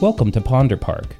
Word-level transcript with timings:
Welcome 0.00 0.30
to 0.30 0.40
Ponder 0.40 0.76
Park, 0.76 1.16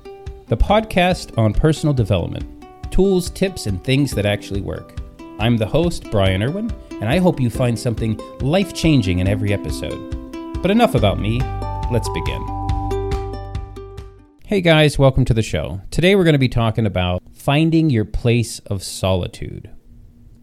the 0.46 0.56
podcast 0.56 1.36
on 1.36 1.52
personal 1.52 1.92
development, 1.92 2.64
tools, 2.92 3.28
tips, 3.28 3.66
and 3.66 3.82
things 3.82 4.12
that 4.12 4.24
actually 4.24 4.60
work. 4.60 5.00
I'm 5.40 5.56
the 5.56 5.66
host, 5.66 6.08
Brian 6.12 6.44
Irwin, 6.44 6.70
and 6.92 7.06
I 7.06 7.18
hope 7.18 7.40
you 7.40 7.50
find 7.50 7.76
something 7.76 8.16
life 8.38 8.72
changing 8.72 9.18
in 9.18 9.26
every 9.26 9.52
episode. 9.52 10.62
But 10.62 10.70
enough 10.70 10.94
about 10.94 11.18
me, 11.18 11.40
let's 11.90 12.08
begin. 12.10 12.40
Hey 14.46 14.60
guys, 14.60 14.96
welcome 14.96 15.24
to 15.24 15.34
the 15.34 15.42
show. 15.42 15.80
Today 15.90 16.14
we're 16.14 16.22
going 16.22 16.34
to 16.34 16.38
be 16.38 16.48
talking 16.48 16.86
about 16.86 17.20
finding 17.34 17.90
your 17.90 18.04
place 18.04 18.60
of 18.60 18.84
solitude. 18.84 19.70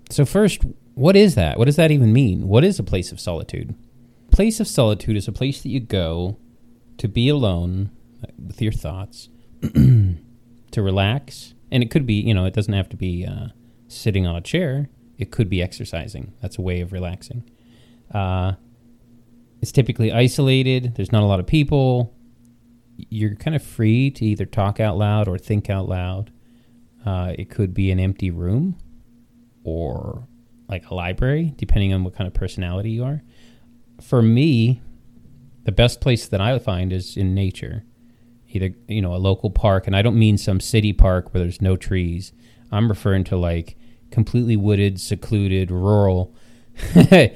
So, 0.09 0.25
first, 0.25 0.61
what 0.93 1.15
is 1.15 1.35
that? 1.35 1.57
What 1.57 1.65
does 1.65 1.77
that 1.77 1.89
even 1.89 2.11
mean? 2.11 2.49
What 2.49 2.65
is 2.65 2.79
a 2.79 2.83
place 2.83 3.13
of 3.13 3.19
solitude? 3.21 3.75
Place 4.29 4.59
of 4.59 4.67
solitude 4.67 5.15
is 5.15 5.29
a 5.29 5.31
place 5.31 5.61
that 5.61 5.69
you 5.69 5.79
go 5.79 6.35
to 6.97 7.07
be 7.07 7.29
alone 7.29 7.91
with 8.37 8.61
your 8.61 8.71
thoughts, 8.71 9.29
to 9.61 10.81
relax. 10.81 11.53
And 11.71 11.83
it 11.83 11.91
could 11.91 12.05
be, 12.05 12.15
you 12.15 12.33
know, 12.33 12.45
it 12.45 12.53
doesn't 12.53 12.73
have 12.73 12.89
to 12.89 12.97
be 12.97 13.25
uh, 13.25 13.47
sitting 13.87 14.27
on 14.27 14.35
a 14.35 14.41
chair. 14.41 14.89
It 15.17 15.31
could 15.31 15.49
be 15.49 15.61
exercising. 15.61 16.33
That's 16.41 16.57
a 16.57 16.61
way 16.61 16.81
of 16.81 16.91
relaxing. 16.91 17.49
Uh, 18.13 18.53
it's 19.61 19.71
typically 19.71 20.11
isolated. 20.11 20.95
There's 20.95 21.11
not 21.11 21.23
a 21.23 21.25
lot 21.25 21.39
of 21.39 21.47
people. 21.47 22.13
You're 22.97 23.35
kind 23.35 23.55
of 23.55 23.63
free 23.63 24.11
to 24.11 24.25
either 24.25 24.45
talk 24.45 24.79
out 24.79 24.97
loud 24.97 25.27
or 25.27 25.37
think 25.37 25.69
out 25.69 25.87
loud. 25.87 26.31
Uh, 27.05 27.33
it 27.37 27.49
could 27.49 27.73
be 27.73 27.91
an 27.91 27.99
empty 27.99 28.31
room 28.31 28.77
or 29.63 30.27
like 30.67 30.89
a 30.89 30.93
library, 30.93 31.53
depending 31.57 31.93
on 31.93 32.03
what 32.03 32.15
kind 32.15 32.27
of 32.27 32.33
personality 32.33 32.91
you 32.91 33.03
are. 33.03 33.21
For 34.01 34.21
me, 34.21 34.81
the 35.63 35.71
best 35.71 36.01
place 36.01 36.27
that 36.27 36.41
I 36.41 36.57
find 36.59 36.91
is 36.91 37.17
in 37.17 37.33
nature 37.33 37.83
either 38.49 38.73
you 38.87 39.01
know 39.01 39.13
a 39.13 39.17
local 39.17 39.49
park, 39.49 39.87
and 39.87 39.95
I 39.95 40.01
don't 40.01 40.17
mean 40.17 40.37
some 40.37 40.59
city 40.59 40.93
park 40.93 41.33
where 41.33 41.41
there's 41.41 41.61
no 41.61 41.75
trees. 41.75 42.33
I'm 42.71 42.89
referring 42.89 43.23
to 43.25 43.37
like 43.37 43.77
completely 44.11 44.55
wooded, 44.55 44.99
secluded, 44.99 45.71
rural, 45.71 46.33
uh, 47.11 47.27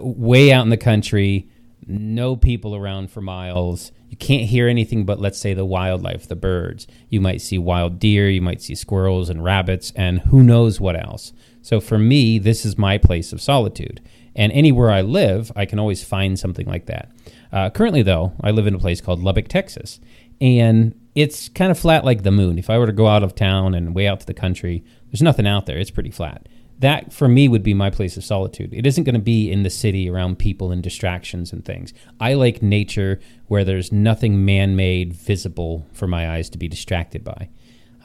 way 0.00 0.52
out 0.52 0.64
in 0.64 0.70
the 0.70 0.76
country, 0.76 1.48
no 1.86 2.36
people 2.36 2.74
around 2.74 3.10
for 3.10 3.20
miles. 3.20 3.92
You 4.08 4.16
can't 4.16 4.44
hear 4.44 4.68
anything 4.68 5.04
but 5.04 5.20
let's 5.20 5.38
say 5.38 5.54
the 5.54 5.64
wildlife, 5.64 6.28
the 6.28 6.36
birds. 6.36 6.86
You 7.08 7.20
might 7.20 7.40
see 7.40 7.58
wild 7.58 7.98
deer, 7.98 8.28
you 8.28 8.42
might 8.42 8.62
see 8.62 8.74
squirrels 8.74 9.28
and 9.28 9.42
rabbits, 9.42 9.92
and 9.96 10.20
who 10.20 10.42
knows 10.42 10.80
what 10.80 10.96
else. 10.96 11.32
So 11.62 11.80
for 11.80 11.98
me, 11.98 12.38
this 12.38 12.64
is 12.64 12.78
my 12.78 12.98
place 12.98 13.32
of 13.32 13.40
solitude. 13.40 14.00
And 14.34 14.52
anywhere 14.52 14.90
I 14.90 15.00
live, 15.00 15.50
I 15.56 15.64
can 15.64 15.78
always 15.78 16.04
find 16.04 16.38
something 16.38 16.66
like 16.66 16.86
that. 16.86 17.10
Uh, 17.50 17.70
currently, 17.70 18.02
though, 18.02 18.34
I 18.42 18.50
live 18.50 18.66
in 18.66 18.74
a 18.74 18.78
place 18.78 19.00
called 19.00 19.22
Lubbock, 19.22 19.48
Texas 19.48 19.98
and 20.40 20.98
it's 21.14 21.48
kind 21.48 21.70
of 21.70 21.78
flat 21.78 22.04
like 22.04 22.22
the 22.22 22.30
moon. 22.30 22.58
If 22.58 22.68
I 22.68 22.78
were 22.78 22.86
to 22.86 22.92
go 22.92 23.06
out 23.06 23.22
of 23.22 23.34
town 23.34 23.74
and 23.74 23.94
way 23.94 24.06
out 24.06 24.20
to 24.20 24.26
the 24.26 24.34
country, 24.34 24.84
there's 25.10 25.22
nothing 25.22 25.46
out 25.46 25.66
there. 25.66 25.78
It's 25.78 25.90
pretty 25.90 26.10
flat. 26.10 26.48
That 26.78 27.12
for 27.12 27.26
me 27.26 27.48
would 27.48 27.62
be 27.62 27.72
my 27.72 27.88
place 27.88 28.18
of 28.18 28.24
solitude. 28.24 28.74
It 28.74 28.86
isn't 28.86 29.04
going 29.04 29.14
to 29.14 29.20
be 29.20 29.50
in 29.50 29.62
the 29.62 29.70
city 29.70 30.10
around 30.10 30.38
people 30.38 30.70
and 30.70 30.82
distractions 30.82 31.52
and 31.52 31.64
things. 31.64 31.94
I 32.20 32.34
like 32.34 32.62
nature 32.62 33.18
where 33.46 33.64
there's 33.64 33.90
nothing 33.90 34.44
man 34.44 34.76
made 34.76 35.14
visible 35.14 35.86
for 35.94 36.06
my 36.06 36.30
eyes 36.30 36.50
to 36.50 36.58
be 36.58 36.68
distracted 36.68 37.24
by. 37.24 37.48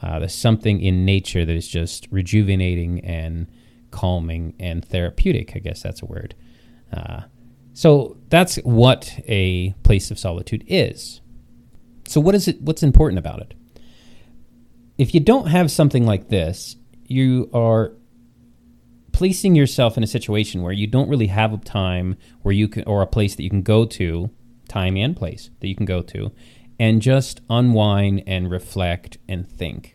Uh, 0.02 0.20
there's 0.20 0.34
something 0.34 0.80
in 0.80 1.04
nature 1.04 1.44
that 1.44 1.54
is 1.54 1.68
just 1.68 2.08
rejuvenating 2.10 3.00
and 3.00 3.46
calming 3.90 4.54
and 4.58 4.84
therapeutic. 4.84 5.54
I 5.54 5.58
guess 5.58 5.82
that's 5.82 6.02
a 6.02 6.06
word. 6.06 6.34
Uh, 6.92 7.22
so 7.74 8.16
that's 8.28 8.56
what 8.56 9.18
a 9.28 9.72
place 9.82 10.10
of 10.10 10.18
solitude 10.18 10.64
is. 10.66 11.21
So 12.06 12.20
what 12.20 12.34
is 12.34 12.48
it 12.48 12.60
what's 12.62 12.82
important 12.82 13.18
about 13.18 13.40
it? 13.40 13.54
If 14.98 15.14
you 15.14 15.20
don't 15.20 15.46
have 15.46 15.70
something 15.70 16.04
like 16.04 16.28
this, 16.28 16.76
you 17.06 17.50
are 17.52 17.92
placing 19.12 19.54
yourself 19.54 19.96
in 19.96 20.02
a 20.02 20.06
situation 20.06 20.62
where 20.62 20.72
you 20.72 20.86
don't 20.86 21.08
really 21.08 21.26
have 21.28 21.52
a 21.52 21.58
time 21.58 22.16
where 22.42 22.52
you 22.52 22.68
can 22.68 22.84
or 22.84 23.02
a 23.02 23.06
place 23.06 23.34
that 23.34 23.42
you 23.42 23.50
can 23.50 23.62
go 23.62 23.84
to, 23.84 24.30
time 24.68 24.96
and 24.96 25.16
place 25.16 25.50
that 25.60 25.68
you 25.68 25.76
can 25.76 25.86
go 25.86 26.02
to 26.02 26.32
and 26.78 27.00
just 27.00 27.40
unwind 27.48 28.22
and 28.26 28.50
reflect 28.50 29.18
and 29.28 29.48
think. 29.48 29.94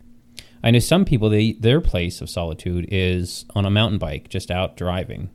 I 0.62 0.70
know 0.70 0.78
some 0.78 1.04
people 1.04 1.28
they 1.28 1.52
their 1.52 1.80
place 1.80 2.20
of 2.20 2.30
solitude 2.30 2.88
is 2.90 3.44
on 3.54 3.64
a 3.64 3.70
mountain 3.70 3.98
bike, 3.98 4.28
just 4.28 4.50
out 4.50 4.76
driving. 4.76 5.30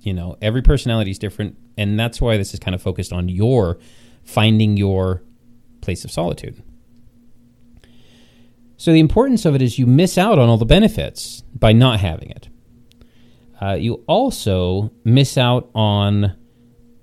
You 0.00 0.12
know, 0.12 0.36
every 0.40 0.62
personality 0.62 1.10
is 1.10 1.18
different, 1.18 1.56
and 1.76 1.98
that's 1.98 2.20
why 2.20 2.36
this 2.36 2.54
is 2.54 2.60
kind 2.60 2.74
of 2.74 2.82
focused 2.82 3.12
on 3.12 3.28
your 3.28 3.78
finding 4.22 4.76
your 4.76 5.22
place 5.84 6.04
of 6.04 6.10
solitude. 6.10 6.62
So 8.76 8.92
the 8.92 9.00
importance 9.00 9.44
of 9.44 9.54
it 9.54 9.62
is 9.62 9.78
you 9.78 9.86
miss 9.86 10.18
out 10.18 10.38
on 10.38 10.48
all 10.48 10.58
the 10.58 10.64
benefits 10.64 11.42
by 11.54 11.72
not 11.72 12.00
having 12.00 12.30
it. 12.30 12.48
Uh, 13.60 13.74
you 13.74 14.04
also 14.06 14.90
miss 15.04 15.38
out 15.38 15.70
on 15.74 16.36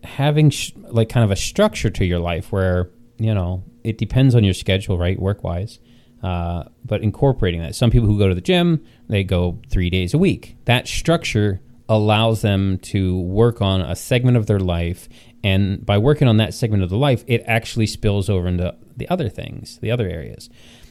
having 0.03 0.49
sh- 0.49 0.73
like 0.75 1.09
kind 1.09 1.23
of 1.23 1.31
a 1.31 1.35
structure 1.35 1.89
to 1.89 2.05
your 2.05 2.19
life 2.19 2.51
where 2.51 2.89
you 3.17 3.33
know 3.33 3.63
it 3.83 3.97
depends 3.97 4.35
on 4.35 4.43
your 4.43 4.53
schedule, 4.53 4.97
right, 4.97 5.19
work 5.19 5.43
wise. 5.43 5.79
Uh, 6.21 6.65
but 6.85 7.01
incorporating 7.01 7.61
that, 7.61 7.73
some 7.73 7.89
people 7.89 8.07
who 8.07 8.19
go 8.19 8.27
to 8.27 8.35
the 8.35 8.41
gym 8.41 8.85
they 9.09 9.23
go 9.23 9.59
three 9.69 9.89
days 9.89 10.13
a 10.13 10.17
week. 10.17 10.55
That 10.65 10.87
structure 10.87 11.61
allows 11.89 12.41
them 12.41 12.77
to 12.77 13.19
work 13.19 13.61
on 13.61 13.81
a 13.81 13.95
segment 13.95 14.37
of 14.37 14.45
their 14.45 14.59
life 14.59 15.09
and 15.43 15.85
by 15.85 15.97
working 15.97 16.27
on 16.27 16.37
that 16.37 16.53
segment 16.53 16.83
of 16.83 16.89
the 16.89 16.97
life, 16.97 17.23
it 17.27 17.43
actually 17.45 17.87
spills 17.87 18.29
over 18.29 18.47
into 18.47 18.75
the 18.95 19.09
other 19.09 19.29
things, 19.29 19.79
the 19.79 19.91
other 19.91 20.07
areas. 20.07 20.49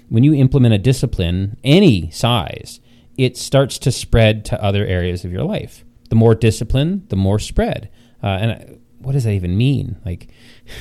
When 0.09 0.25
you 0.25 0.34
implement 0.34 0.75
a 0.75 0.78
discipline, 0.78 1.56
any 1.62 2.11
size, 2.11 2.81
it 3.16 3.37
starts 3.37 3.78
to 3.78 3.93
spread 3.93 4.44
to 4.47 4.62
other 4.62 4.84
areas 4.84 5.25
of 5.25 5.33
your 5.33 5.44
life. 5.44 5.84
The 6.09 6.16
more 6.16 6.34
discipline, 6.34 7.05
the 7.09 7.16
more 7.16 7.38
spread. 7.38 7.91
Uh, 8.22 8.27
and 8.27 8.81
what 8.99 9.12
does 9.12 9.25
that 9.25 9.33
even 9.33 9.56
mean? 9.56 9.97
Like, 10.05 10.28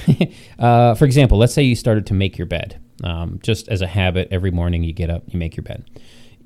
uh, 0.60 0.96
for 0.96 1.06
example, 1.06 1.38
let's 1.38 1.54
say 1.54 1.64
you 1.64 1.76
started 1.76 2.08
to 2.08 2.14
make 2.14 2.38
your 2.38 2.48
bed. 2.48 2.82
Um, 3.04 3.40
just 3.42 3.70
as 3.70 3.82
a 3.82 3.88
habit, 3.88 4.28
every 4.32 4.52
morning 4.52 4.84
you 4.84 4.94
get 4.94 5.10
up, 5.10 5.24
you 5.28 5.40
make 5.40 5.56
your 5.56 5.64
bed. 5.64 5.90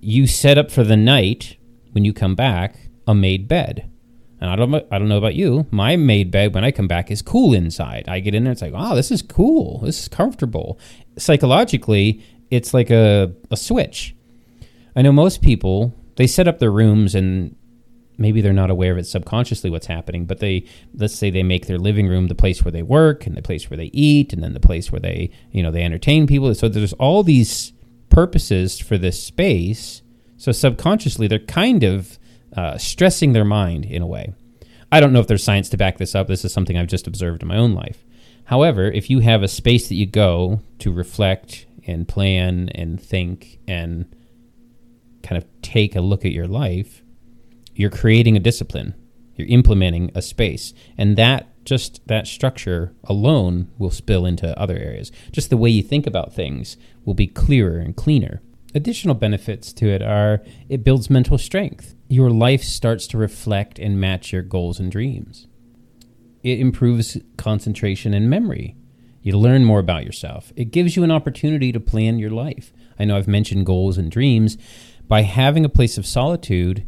You 0.02 0.28
set 0.28 0.58
up 0.58 0.70
for 0.70 0.84
the 0.84 0.98
night 0.98 1.58
when 1.94 2.06
you 2.06 2.14
come 2.14 2.36
back 2.36 2.76
a 3.08 3.16
made 3.16 3.48
bed. 3.48 3.90
And 4.44 4.52
I 4.52 4.58
don't, 4.58 4.76
I 4.92 5.00
don't 5.00 5.08
know 5.08 5.18
about 5.18 5.36
you. 5.36 5.68
My 5.72 5.96
made 5.96 6.30
bed 6.30 6.54
when 6.54 6.66
I 6.66 6.72
come 6.72 6.90
back 6.90 7.10
is 7.10 7.22
cool 7.22 7.54
inside. 7.54 8.04
I 8.10 8.20
get 8.20 8.36
in 8.36 8.44
there, 8.44 8.52
it's 8.52 8.62
like, 8.62 8.74
wow, 8.74 8.94
this 8.94 9.10
is 9.10 9.22
cool. 9.22 9.80
This 9.80 10.02
is 10.02 10.08
comfortable. 10.10 10.78
Psychologically, 11.18 12.22
it's 12.52 12.74
like 12.74 12.90
a, 12.90 13.34
a 13.52 13.56
switch. 13.56 14.14
I 14.98 15.02
know 15.02 15.14
most 15.14 15.42
people 15.42 15.96
they 16.18 16.28
set 16.28 16.50
up 16.50 16.60
their 16.60 16.74
rooms 16.74 17.16
and 17.16 17.56
maybe 18.18 18.42
they're 18.42 18.52
not 18.52 18.70
aware 18.70 18.92
of 18.92 18.98
it 18.98 19.06
subconsciously 19.06 19.70
what's 19.70 19.88
happening, 19.88 20.26
but 20.26 20.40
they 20.40 20.68
let's 20.94 21.16
say 21.16 21.30
they 21.30 21.42
make 21.42 21.68
their 21.68 21.80
living 21.80 22.10
room 22.10 22.28
the 22.28 22.36
place 22.36 22.66
where 22.66 22.72
they 22.74 22.84
work 22.84 23.26
and 23.26 23.38
the 23.38 23.42
place 23.42 23.70
where 23.70 23.78
they 23.78 23.92
eat 23.94 24.34
and 24.34 24.44
then 24.44 24.54
the 24.54 24.60
place 24.60 24.92
where 24.92 25.00
they 25.00 25.32
you 25.54 25.64
know 25.64 25.72
they 25.72 25.84
entertain 25.84 26.28
people. 26.28 26.54
So 26.54 26.68
there's 26.68 26.92
all 26.94 27.24
these 27.24 27.72
purposes 28.10 28.78
for 28.78 28.98
this 28.98 29.24
space. 29.24 30.02
So 30.36 30.52
subconsciously 30.52 31.30
they're 31.30 31.40
kind 31.40 31.86
of 31.86 32.20
uh, 32.56 32.78
stressing 32.78 33.34
their 33.34 33.46
mind 33.46 33.86
in 33.86 34.02
a 34.02 34.08
way. 34.08 34.34
I 34.92 35.00
don't 35.00 35.12
know 35.12 35.20
if 35.20 35.28
there's 35.28 35.44
science 35.44 35.70
to 35.70 35.78
back 35.78 35.98
this 35.98 36.14
up. 36.14 36.28
This 36.28 36.46
is 36.46 36.54
something 36.54 36.78
I've 36.78 36.88
just 36.88 37.08
observed 37.08 37.42
in 37.42 37.48
my 37.48 37.58
own 37.58 37.74
life. 37.74 38.06
However, 38.46 38.92
if 38.92 39.10
you 39.10 39.20
have 39.20 39.42
a 39.42 39.48
space 39.48 39.88
that 39.88 39.96
you 39.96 40.06
go 40.06 40.62
to 40.80 40.92
reflect 40.92 41.66
and 41.88 42.08
plan 42.08 42.70
and 42.70 43.02
think 43.02 43.60
and 43.68 44.14
kind 45.24 45.42
of 45.42 45.48
take 45.62 45.96
a 45.96 46.02
look 46.02 46.26
at 46.26 46.32
your 46.32 46.48
life, 46.48 47.02
you're 47.74 47.90
creating 47.90 48.36
a 48.36 48.42
discipline. 48.42 48.94
You're 49.36 49.48
implementing 49.48 50.12
a 50.14 50.22
space. 50.22 50.74
And 50.98 51.18
that 51.18 51.48
just 51.66 52.06
that 52.08 52.28
structure 52.28 52.94
alone 53.06 53.72
will 53.78 53.90
spill 53.90 54.26
into 54.26 54.58
other 54.60 54.78
areas. 54.78 55.12
Just 55.32 55.50
the 55.50 55.58
way 55.58 55.70
you 55.70 55.82
think 55.82 56.06
about 56.06 56.34
things 56.34 56.78
will 57.06 57.14
be 57.14 57.28
clearer 57.28 57.80
and 57.80 57.96
cleaner. 57.96 58.42
Additional 58.76 59.16
benefits 59.16 59.72
to 59.74 59.88
it 59.88 60.02
are 60.02 60.42
it 60.68 60.84
builds 60.84 61.10
mental 61.10 61.38
strength. 61.38 61.96
Your 62.14 62.30
life 62.30 62.64
starts 62.64 63.08
to 63.08 63.18
reflect 63.18 63.80
and 63.80 64.00
match 64.00 64.32
your 64.32 64.44
goals 64.44 64.80
and 64.80 64.92
dreams. 64.92 65.48
It 66.44 66.60
improves 66.60 67.18
concentration 67.38 68.14
and 68.14 68.30
memory. 68.30 68.76
You 69.24 69.36
learn 69.36 69.66
more 69.66 69.80
about 69.80 70.06
yourself. 70.06 70.54
It 70.56 70.66
gives 70.66 70.96
you 70.96 71.04
an 71.04 71.10
opportunity 71.10 71.72
to 71.72 71.80
plan 71.80 72.20
your 72.20 72.30
life. 72.30 72.72
I 73.00 73.06
know 73.06 73.18
I've 73.18 73.28
mentioned 73.28 73.66
goals 73.66 73.98
and 73.98 74.12
dreams. 74.12 74.60
By 75.08 75.24
having 75.24 75.66
a 75.66 75.70
place 75.70 75.98
of 75.98 76.06
solitude, 76.06 76.86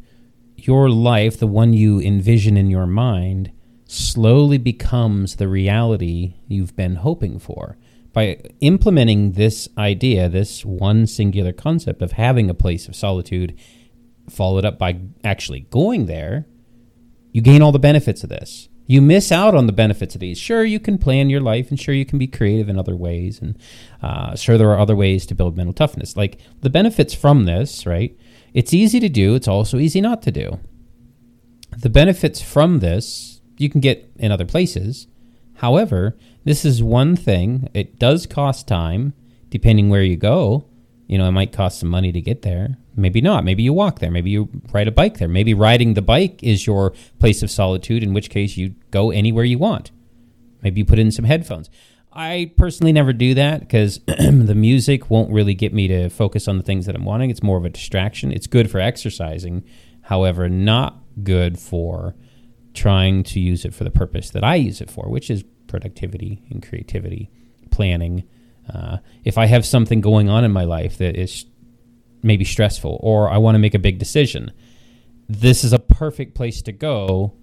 your 0.58 0.92
life, 0.92 1.40
the 1.40 1.48
one 1.48 1.74
you 1.74 2.00
envision 2.00 2.56
in 2.56 2.70
your 2.70 2.86
mind, 2.86 3.52
slowly 3.88 4.60
becomes 4.60 5.38
the 5.38 5.48
reality 5.48 6.36
you've 6.48 6.76
been 6.76 6.98
hoping 6.98 7.40
for 7.40 7.80
by 8.14 8.40
implementing 8.62 9.32
this 9.32 9.68
idea, 9.76 10.30
this 10.30 10.64
one 10.64 11.08
singular 11.08 11.52
concept 11.52 12.04
of 12.04 12.12
having 12.12 12.48
a 12.48 12.54
place 12.54 12.88
of 12.88 12.96
solitude, 12.96 13.58
followed 14.30 14.66
up 14.66 14.78
by 14.78 15.00
actually 15.24 15.62
going 15.70 16.06
there, 16.06 16.46
you 17.32 17.42
gain 17.42 17.62
all 17.62 17.72
the 17.72 17.80
benefits 17.80 18.24
of 18.24 18.30
this. 18.30 18.70
You 18.88 19.02
miss 19.02 19.32
out 19.32 19.56
on 19.56 19.66
the 19.66 19.74
benefits 19.74 20.14
of 20.14 20.22
these. 20.22 20.38
Sure, 20.38 20.64
you 20.64 20.80
can 20.80 20.98
plan 20.98 21.30
your 21.30 21.42
life, 21.42 21.70
and 21.70 21.80
sure, 21.80 21.96
you 21.96 22.06
can 22.06 22.20
be 22.20 22.28
creative 22.28 22.70
in 22.70 22.78
other 22.78 22.96
ways, 22.96 23.42
and 23.42 23.58
uh, 24.02 24.36
sure, 24.36 24.58
there 24.58 24.70
are 24.70 24.80
other 24.80 24.96
ways 24.96 25.26
to 25.26 25.36
build 25.36 25.58
mental 25.58 25.74
toughness. 25.74 26.16
Like 26.16 26.40
the 26.62 26.70
benefits 26.70 27.14
from 27.14 27.46
this, 27.46 27.86
right? 27.86 28.16
It's 28.54 28.74
easy 28.74 29.00
to 29.00 29.10
do. 29.10 29.36
It's 29.36 29.48
also 29.48 29.80
easy 29.80 30.02
not 30.02 30.22
to 30.22 30.32
do. 30.32 30.60
The 31.78 31.90
benefits 31.90 32.42
from 32.42 32.80
this 32.80 33.42
you 33.58 33.70
can 33.70 33.82
get 33.82 34.12
in 34.18 34.32
other 34.32 34.46
places. 34.46 35.08
However, 35.56 36.18
this 36.44 36.64
is 36.64 36.84
one 36.84 37.16
thing. 37.16 37.70
It 37.74 37.98
does 37.98 38.26
cost 38.26 38.68
time, 38.68 39.14
depending 39.50 39.90
where 39.90 40.04
you 40.04 40.16
go. 40.16 40.66
You 41.08 41.18
know, 41.18 41.28
it 41.28 41.32
might 41.32 41.52
cost 41.52 41.80
some 41.80 41.90
money 41.90 42.12
to 42.12 42.22
get 42.22 42.44
there. 42.44 42.78
Maybe 42.96 43.22
not. 43.22 43.44
Maybe 43.44 43.64
you 43.64 43.74
walk 43.74 44.00
there. 44.00 44.12
Maybe 44.12 44.30
you 44.30 44.50
ride 44.72 44.88
a 44.88 44.92
bike 44.92 45.18
there. 45.18 45.28
Maybe 45.28 45.54
riding 45.54 45.94
the 45.94 46.02
bike 46.02 46.42
is 46.42 46.66
your 46.66 46.94
place 47.20 47.44
of 47.44 47.52
solitude, 47.52 48.04
in 48.04 48.14
which 48.14 48.30
case 48.30 48.56
you 48.56 48.76
go 48.92 49.12
anywhere 49.12 49.44
you 49.44 49.58
want. 49.58 49.92
Maybe 50.62 50.82
you 50.82 50.86
put 50.86 51.00
in 51.00 51.12
some 51.12 51.26
headphones. 51.26 51.70
I 52.14 52.54
personally 52.58 52.94
never 52.94 53.12
do 53.12 53.34
that 53.34 53.60
because 53.60 54.00
the 54.08 54.56
music 54.56 55.10
won't 55.10 55.32
really 55.32 55.54
get 55.54 55.74
me 55.74 55.90
to 55.90 56.10
focus 56.10 56.48
on 56.48 56.58
the 56.58 56.64
things 56.64 56.86
that 56.86 56.96
I'm 56.96 57.04
wanting. 57.04 57.30
It's 57.30 57.44
more 57.44 57.58
of 57.58 57.66
a 57.66 57.70
distraction. 57.70 58.32
It's 58.32 58.48
good 58.48 58.72
for 58.72 58.80
exercising, 58.80 59.66
however, 60.04 60.48
not 60.48 60.98
good 61.24 61.60
for 61.60 62.16
trying 62.74 63.24
to 63.24 63.40
use 63.40 63.66
it 63.66 63.74
for 63.74 63.84
the 63.84 63.92
purpose 63.92 64.30
that 64.30 64.44
I 64.44 64.56
use 64.56 64.80
it 64.80 64.90
for, 64.90 65.10
which 65.10 65.30
is 65.30 65.44
productivity 65.68 66.44
and 66.50 66.66
creativity, 66.66 67.30
planning. 67.70 68.24
Uh, 68.74 68.98
if 69.26 69.38
I 69.38 69.48
have 69.48 69.66
something 69.66 70.00
going 70.00 70.30
on 70.30 70.46
in 70.46 70.52
my 70.52 70.64
life 70.64 70.98
that 71.00 71.18
is 71.18 71.46
maybe 72.26 72.44
stressful 72.44 73.00
or 73.02 73.30
I 73.30 73.38
want 73.38 73.56
to 73.56 73.60
make 73.60 73.74
a 73.74 73.80
big 73.80 74.00
decision, 74.00 74.52
this 75.30 75.64
is 75.64 75.74
a 75.74 75.80
perfect 75.80 76.36
place 76.36 76.62
to 76.64 76.72
go 76.72 77.34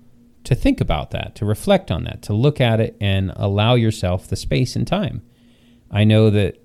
to 0.44 0.54
think 0.54 0.80
about 0.80 1.12
that, 1.12 1.34
to 1.36 1.44
reflect 1.44 1.90
on 1.90 2.04
that, 2.04 2.22
to 2.22 2.32
look 2.32 2.60
at 2.60 2.80
it 2.80 2.96
and 3.00 3.32
allow 3.36 3.74
yourself 3.74 4.26
the 4.26 4.36
space 4.36 4.76
and 4.76 4.86
time. 4.86 5.22
I 5.90 6.04
know 6.04 6.30
that 6.30 6.58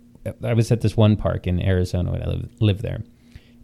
I 0.43 0.53
was 0.53 0.71
at 0.71 0.81
this 0.81 0.97
one 0.97 1.15
park 1.15 1.47
in 1.47 1.61
Arizona 1.61 2.11
when 2.11 2.23
I 2.23 2.27
live, 2.27 2.49
lived 2.59 2.81
there 2.81 3.03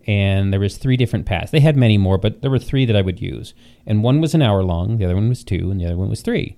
and 0.05 0.51
there 0.51 0.59
was 0.59 0.77
three 0.77 0.97
different 0.97 1.25
paths. 1.25 1.51
They 1.51 1.59
had 1.59 1.77
many 1.77 1.97
more, 1.97 2.17
but 2.17 2.41
there 2.41 2.51
were 2.51 2.59
three 2.59 2.85
that 2.85 2.95
I 2.95 3.01
would 3.01 3.21
use. 3.21 3.53
And 3.85 4.03
one 4.03 4.19
was 4.19 4.33
an 4.33 4.41
hour 4.41 4.63
long, 4.63 4.97
the 4.97 5.05
other 5.05 5.15
one 5.15 5.29
was 5.29 5.43
two, 5.43 5.71
and 5.71 5.79
the 5.79 5.85
other 5.85 5.97
one 5.97 6.09
was 6.09 6.21
three. 6.21 6.57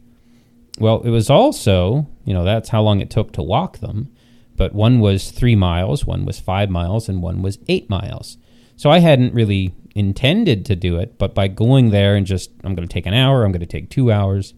Well, 0.79 1.01
it 1.03 1.09
was 1.09 1.29
also, 1.29 2.07
you 2.25 2.33
know, 2.33 2.43
that's 2.43 2.69
how 2.69 2.81
long 2.81 3.01
it 3.01 3.09
took 3.09 3.31
to 3.33 3.43
walk 3.43 3.79
them. 3.79 4.11
But 4.57 4.73
one 4.73 4.99
was 4.99 5.31
three 5.31 5.55
miles, 5.55 6.05
one 6.05 6.25
was 6.25 6.39
five 6.39 6.69
miles, 6.69 7.09
and 7.09 7.21
one 7.21 7.41
was 7.41 7.59
eight 7.67 7.89
miles. 7.89 8.37
So 8.75 8.89
I 8.89 8.99
hadn't 8.99 9.33
really 9.33 9.73
intended 9.95 10.65
to 10.65 10.75
do 10.75 10.97
it, 10.97 11.17
but 11.17 11.33
by 11.33 11.47
going 11.47 11.91
there 11.91 12.15
and 12.15 12.25
just, 12.25 12.51
I'm 12.63 12.75
going 12.75 12.87
to 12.87 12.93
take 12.93 13.05
an 13.05 13.13
hour, 13.13 13.43
I'm 13.43 13.51
going 13.51 13.61
to 13.61 13.65
take 13.65 13.89
two 13.89 14.11
hours, 14.11 14.53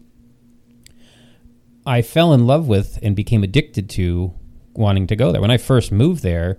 I 1.86 2.02
fell 2.02 2.34
in 2.34 2.46
love 2.46 2.66
with 2.68 2.98
and 3.02 3.14
became 3.14 3.44
addicted 3.44 3.88
to 3.90 4.34
wanting 4.74 5.06
to 5.06 5.16
go 5.16 5.32
there. 5.32 5.40
When 5.40 5.50
I 5.50 5.56
first 5.56 5.92
moved 5.92 6.22
there, 6.22 6.58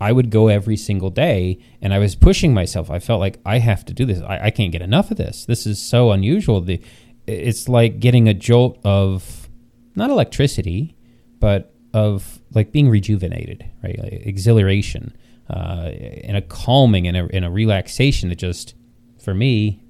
I 0.00 0.12
would 0.12 0.30
go 0.30 0.48
every 0.48 0.76
single 0.76 1.10
day 1.10 1.58
and 1.80 1.94
I 1.94 1.98
was 1.98 2.14
pushing 2.14 2.52
myself. 2.54 2.90
I 2.90 2.98
felt 2.98 3.20
like 3.20 3.38
I 3.44 3.58
have 3.58 3.84
to 3.86 3.94
do 3.94 4.04
this. 4.04 4.20
I, 4.22 4.46
I 4.46 4.50
can't 4.50 4.72
get 4.72 4.82
enough 4.82 5.10
of 5.10 5.18
this. 5.18 5.44
This 5.44 5.66
is 5.66 5.80
so 5.80 6.10
unusual. 6.10 6.60
The, 6.60 6.80
it's 7.26 7.68
like 7.68 8.00
getting 8.00 8.28
a 8.28 8.34
jolt 8.34 8.78
of 8.84 9.48
not 9.94 10.10
electricity, 10.10 10.96
but 11.38 11.73
of 11.94 12.40
like 12.52 12.72
being 12.72 12.90
rejuvenated, 12.90 13.64
right? 13.82 13.98
Like 13.98 14.12
exhilaration, 14.12 15.16
uh, 15.48 15.90
and 16.24 16.36
a 16.36 16.42
calming 16.42 17.06
and 17.06 17.16
a, 17.16 17.28
and 17.32 17.44
a 17.44 17.50
relaxation 17.50 18.28
that 18.28 18.38
just, 18.38 18.74
for 19.22 19.32
me, 19.32 19.82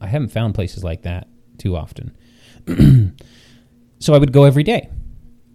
I 0.00 0.06
haven't 0.06 0.30
found 0.30 0.54
places 0.54 0.84
like 0.84 1.02
that 1.02 1.28
too 1.58 1.76
often. 1.76 2.16
so 3.98 4.14
I 4.14 4.18
would 4.18 4.32
go 4.32 4.44
every 4.44 4.62
day. 4.62 4.88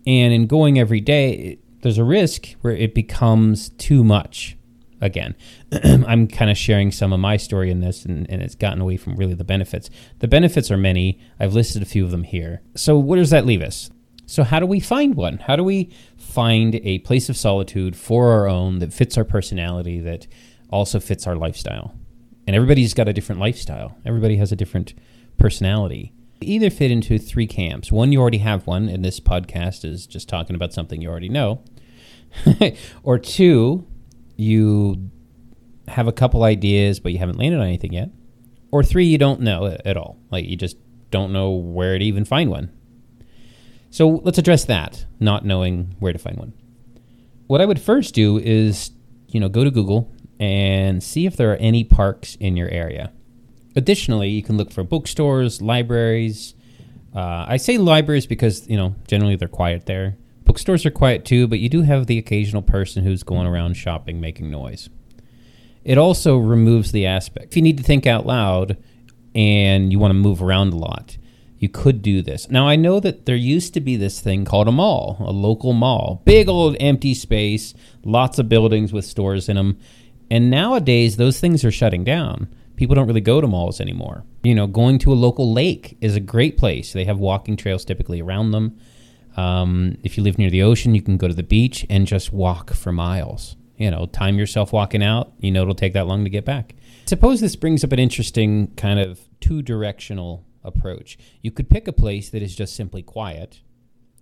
And 0.06 0.34
in 0.34 0.48
going 0.48 0.78
every 0.78 1.02
day, 1.02 1.60
there's 1.82 1.98
a 1.98 2.04
risk 2.04 2.56
where 2.62 2.76
it 2.76 2.94
becomes 2.94 3.70
too 3.70 4.04
much 4.04 4.58
again. 5.00 5.36
I'm 5.72 6.28
kind 6.28 6.52
of 6.52 6.58
sharing 6.58 6.92
some 6.92 7.14
of 7.14 7.20
my 7.20 7.38
story 7.38 7.72
in 7.72 7.80
this, 7.80 8.04
and, 8.04 8.30
and, 8.30 8.42
it's 8.42 8.56
gotten 8.56 8.82
away 8.82 8.98
from 8.98 9.16
really 9.16 9.36
the 9.36 9.44
benefits. 9.44 9.90
The 10.20 10.28
benefits 10.28 10.72
are 10.72 10.78
many. 10.78 11.20
I've 11.40 11.54
listed 11.54 11.82
a 11.82 11.86
few 11.86 12.04
of 12.04 12.12
them 12.12 12.24
here. 12.24 12.62
So, 12.76 12.98
where 12.98 13.20
does 13.20 13.30
that 13.30 13.46
leave 13.46 13.62
us? 13.62 13.92
So, 14.28 14.44
how 14.44 14.60
do 14.60 14.68
we 14.68 14.80
find 14.80 15.16
one? 15.16 15.40
How 15.40 15.56
do 15.56 15.64
we 15.64 15.90
find 16.18 16.76
a 16.76 17.00
place 17.00 17.30
of 17.30 17.36
solitude 17.36 17.96
for 17.96 18.32
our 18.32 18.48
own 18.48 18.78
that 18.80 18.94
fits 18.94 19.18
our 19.18 19.24
personality, 19.24 20.00
that 20.02 20.28
also 20.70 21.00
fits 21.00 21.26
our 21.26 21.36
lifestyle? 21.36 21.96
And 22.46 22.56
everybody's 22.56 22.94
got 22.94 23.08
a 23.08 23.14
different 23.14 23.42
lifestyle, 23.42 23.98
everybody 24.06 24.38
has 24.38 24.52
a 24.52 24.56
different 24.56 24.94
personality 25.38 26.14
either 26.42 26.70
fit 26.70 26.92
into 26.92 27.18
three 27.18 27.48
camps. 27.48 27.92
One, 27.92 28.12
you 28.12 28.22
already 28.22 28.38
have 28.40 28.68
one, 28.68 28.90
and 28.90 29.04
this 29.04 29.20
podcast 29.20 29.86
is 29.86 30.06
just 30.06 30.30
talking 30.30 30.56
about 30.56 30.74
something 30.74 31.02
you 31.02 31.10
already 31.10 31.30
know. 31.30 31.64
or 33.04 33.18
two, 33.18 33.88
you 34.36 35.10
have 35.88 36.08
a 36.08 36.12
couple 36.12 36.44
ideas, 36.44 37.00
but 37.00 37.12
you 37.12 37.20
haven't 37.20 37.38
landed 37.38 37.60
on 37.60 37.68
anything 37.68 37.94
yet. 37.94 38.10
Or 38.72 38.84
three, 38.84 39.06
you 39.06 39.18
don't 39.18 39.42
know 39.42 39.78
at 39.86 39.98
all. 39.98 40.20
Like 40.30 40.46
you 40.46 40.56
just 40.56 40.78
don't 41.10 41.32
know 41.32 41.52
where 41.52 41.98
to 41.98 42.04
even 42.04 42.26
find 42.26 42.50
one. 42.50 42.72
So 43.98 44.22
let's 44.24 44.38
address 44.38 44.64
that, 44.66 45.08
not 45.20 45.44
knowing 45.44 45.96
where 45.98 46.14
to 46.14 46.20
find 46.20 46.38
one. 46.38 46.54
What 47.48 47.62
I 47.62 47.66
would 47.66 47.82
first 47.82 48.14
do 48.14 48.38
is, 48.38 48.92
you 49.28 49.40
know, 49.40 49.50
go 49.50 49.64
to 49.64 49.72
Google 49.72 50.14
and 50.40 51.02
see 51.02 51.26
if 51.26 51.36
there 51.36 51.52
are 51.52 51.56
any 51.56 51.84
parks 51.84 52.36
in 52.36 52.56
your 52.56 52.70
area. 52.70 53.12
Additionally, 53.76 54.30
you 54.30 54.44
can 54.44 54.56
look 54.56 54.70
for 54.70 54.84
bookstores, 54.84 55.64
libraries. 55.64 56.54
Uh, 57.16 57.46
I 57.48 57.58
say 57.58 57.80
libraries 57.80 58.28
because 58.28 58.70
you 58.70 58.78
know 58.78 58.94
generally 59.08 59.36
they're 59.36 59.48
quiet 59.48 59.88
there. 59.88 60.16
Bookstores 60.44 60.86
are 60.86 60.92
quiet 60.92 61.26
too, 61.26 61.48
but 61.48 61.58
you 61.58 61.68
do 61.68 61.82
have 61.82 62.06
the 62.06 62.20
occasional 62.20 62.62
person 62.62 63.04
who's 63.04 63.24
going 63.24 63.48
around 63.48 63.78
shopping, 63.78 64.22
making 64.22 64.52
noise. 64.52 64.92
It 65.84 65.98
also 65.98 66.38
removes 66.38 66.92
the 66.92 67.08
aspect. 67.08 67.48
If 67.48 67.56
you 67.56 67.64
need 67.64 67.78
to 67.78 67.84
think 67.84 68.06
out 68.06 68.28
loud 68.28 68.78
and 69.34 69.92
you 69.92 69.98
want 69.98 70.12
to 70.12 70.20
move 70.20 70.44
around 70.44 70.74
a 70.74 70.78
lot, 70.78 71.18
you 71.60 71.70
could 71.70 72.02
do 72.02 72.22
this. 72.22 72.50
Now, 72.50 72.68
I 72.68 72.76
know 72.76 73.00
that 73.00 73.26
there 73.26 73.36
used 73.36 73.74
to 73.74 73.82
be 73.82 73.96
this 73.96 74.20
thing 74.20 74.46
called 74.46 74.68
a 74.68 74.72
mall, 74.72 75.18
a 75.20 75.32
local 75.32 75.74
mall, 75.74 76.22
big 76.26 76.48
old 76.48 76.76
empty 76.80 77.14
space, 77.14 77.74
lots 78.04 78.40
of 78.40 78.50
buildings 78.50 78.94
with 78.94 79.06
stores 79.06 79.50
in 79.50 79.56
them. 79.56 79.80
And 80.30 80.50
nowadays, 80.50 81.18
those 81.18 81.40
things 81.40 81.64
are 81.64 81.72
shutting 81.72 82.04
down 82.04 82.48
people 82.78 82.96
don't 82.96 83.08
really 83.08 83.20
go 83.20 83.42
to 83.42 83.48
malls 83.48 83.82
anymore. 83.82 84.24
You 84.44 84.56
know, 84.56 84.68
going 84.68 85.00
to 85.00 85.12
a 85.12 85.16
local 85.16 85.52
lake 85.52 85.98
is 86.00 86.16
a 86.16 86.22
great 86.22 86.58
place. 86.58 86.94
They 86.94 87.04
have 87.04 87.20
walking 87.20 87.58
trails 87.58 87.84
typically 87.84 88.22
around 88.22 88.52
them. 88.52 88.80
Um, 89.36 89.98
if 90.04 90.18
you 90.18 90.24
live 90.24 90.38
near 90.38 90.50
the 90.50 90.64
ocean, 90.64 90.96
you 90.96 91.02
can 91.02 91.18
go 91.18 91.28
to 91.28 91.34
the 91.34 91.44
beach 91.44 91.86
and 91.90 92.08
just 92.08 92.32
walk 92.32 92.74
for 92.74 92.92
miles. 92.94 93.58
You 93.76 93.92
know, 93.92 94.06
time 94.06 94.40
yourself 94.40 94.72
walking 94.72 95.04
out. 95.04 95.34
You 95.40 95.52
know, 95.52 95.64
it'll 95.64 95.76
take 95.76 95.94
that 95.94 96.08
long 96.08 96.24
to 96.24 96.30
get 96.30 96.46
back. 96.46 96.76
Suppose 97.06 97.42
this 97.42 97.56
brings 97.56 97.84
up 97.84 97.92
an 97.92 98.00
interesting 98.00 98.74
kind 98.76 99.00
of 99.00 99.20
two 99.40 99.62
directional 99.62 100.46
approach. 100.68 101.18
You 101.42 101.52
could 101.52 101.70
pick 101.70 101.88
a 101.88 101.94
place 101.94 102.30
that 102.30 102.42
is 102.42 102.56
just 102.56 102.76
simply 102.76 103.02
quiet, 103.02 103.62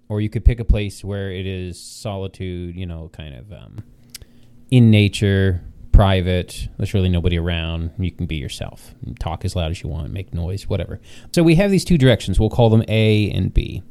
or 0.08 0.22
you 0.22 0.30
could 0.30 0.46
pick 0.46 0.60
a 0.60 0.66
place 0.66 1.04
where 1.04 1.32
it 1.32 1.46
is 1.46 1.82
solitude, 1.82 2.76
you 2.76 2.86
know, 2.86 3.10
kind 3.12 3.36
of 3.36 3.52
um, 3.52 3.84
in 4.70 4.92
nature, 4.92 5.62
private. 5.92 6.68
There's 6.78 6.94
really 6.94 7.10
nobody 7.10 7.40
around. 7.40 7.92
You 7.98 8.12
can 8.12 8.26
be 8.26 8.36
yourself. 8.36 8.94
Talk 9.20 9.46
as 9.46 9.56
loud 9.56 9.72
as 9.72 9.82
you 9.82 9.90
want, 9.90 10.12
make 10.12 10.34
noise, 10.34 10.68
whatever. 10.68 11.00
So 11.34 11.42
we 11.42 11.56
have 11.56 11.72
these 11.72 11.86
two 11.86 11.98
directions. 11.98 12.40
We'll 12.40 12.50
call 12.50 12.70
them 12.70 12.84
A 12.88 13.32
and 13.32 13.54
B. 13.54 13.82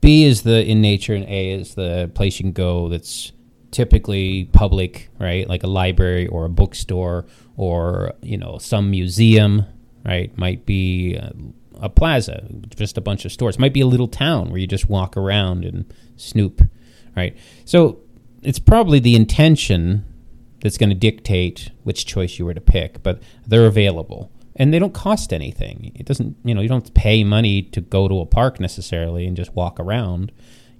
B 0.00 0.24
is 0.24 0.42
the 0.42 0.64
in 0.64 0.80
nature, 0.80 1.14
and 1.14 1.24
A 1.26 1.50
is 1.50 1.74
the 1.74 2.10
place 2.14 2.38
you 2.38 2.44
can 2.44 2.52
go 2.52 2.88
that's 2.88 3.32
typically 3.72 4.44
public, 4.52 5.08
right? 5.18 5.48
Like 5.48 5.62
a 5.62 5.66
library 5.66 6.26
or 6.28 6.44
a 6.44 6.48
bookstore 6.48 7.26
or, 7.56 8.12
you 8.22 8.36
know, 8.36 8.58
some 8.58 8.90
museum, 8.90 9.64
right? 10.04 10.36
Might 10.38 10.66
be 10.66 11.14
a, 11.14 11.32
a 11.82 11.90
plaza, 11.90 12.46
just 12.74 12.96
a 12.96 13.00
bunch 13.00 13.24
of 13.24 13.32
stores. 13.32 13.58
Might 13.58 13.74
be 13.74 13.80
a 13.80 13.86
little 13.86 14.08
town 14.08 14.50
where 14.50 14.58
you 14.58 14.66
just 14.66 14.88
walk 14.88 15.16
around 15.16 15.64
and 15.64 15.92
snoop, 16.16 16.62
right? 17.16 17.36
So 17.64 18.00
it's 18.42 18.60
probably 18.60 19.00
the 19.00 19.16
intention 19.16 20.04
that's 20.62 20.78
going 20.78 20.90
to 20.90 20.94
dictate 20.94 21.72
which 21.82 22.06
choice 22.06 22.38
you 22.38 22.46
were 22.46 22.54
to 22.54 22.60
pick, 22.60 23.02
but 23.02 23.20
they're 23.46 23.66
available 23.66 24.30
and 24.56 24.72
they 24.72 24.78
don't 24.78 24.94
cost 24.94 25.32
anything. 25.32 25.92
It 25.96 26.06
doesn't, 26.06 26.36
you 26.44 26.54
know, 26.54 26.60
you 26.60 26.68
don't 26.68 26.94
pay 26.94 27.24
money 27.24 27.62
to 27.62 27.80
go 27.80 28.06
to 28.06 28.20
a 28.20 28.26
park 28.26 28.60
necessarily 28.60 29.26
and 29.26 29.36
just 29.36 29.54
walk 29.54 29.80
around. 29.80 30.30